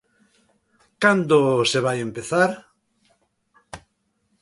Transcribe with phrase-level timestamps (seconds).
[1.03, 1.39] ¿Cando
[1.71, 2.51] se vai empezar?